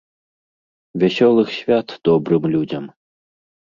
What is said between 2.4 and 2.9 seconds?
людзям!